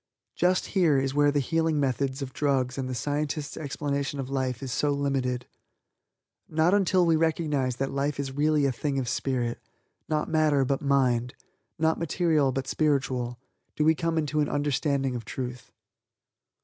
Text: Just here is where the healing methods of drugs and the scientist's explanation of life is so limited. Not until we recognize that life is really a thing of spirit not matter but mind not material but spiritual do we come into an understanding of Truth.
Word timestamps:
Just 0.33 0.65
here 0.73 0.97
is 0.97 1.13
where 1.13 1.29
the 1.29 1.39
healing 1.39 1.79
methods 1.79 2.23
of 2.23 2.33
drugs 2.33 2.75
and 2.79 2.89
the 2.89 2.95
scientist's 2.95 3.55
explanation 3.55 4.19
of 4.19 4.31
life 4.31 4.63
is 4.63 4.71
so 4.71 4.89
limited. 4.89 5.45
Not 6.49 6.73
until 6.73 7.05
we 7.05 7.15
recognize 7.15 7.75
that 7.75 7.91
life 7.91 8.19
is 8.19 8.31
really 8.31 8.65
a 8.65 8.71
thing 8.71 8.97
of 8.97 9.07
spirit 9.07 9.59
not 10.09 10.27
matter 10.27 10.65
but 10.65 10.81
mind 10.81 11.35
not 11.77 11.99
material 11.99 12.51
but 12.51 12.65
spiritual 12.65 13.37
do 13.75 13.85
we 13.85 13.93
come 13.93 14.17
into 14.17 14.39
an 14.39 14.49
understanding 14.49 15.15
of 15.15 15.23
Truth. 15.23 15.71